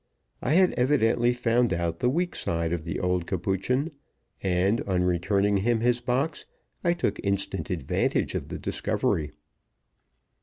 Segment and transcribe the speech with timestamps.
[0.41, 3.91] I had evidently found out the weak side of the old Capuchin,
[4.41, 6.47] and, on returning him his box,
[6.83, 9.31] I took instant advantage of the discovery.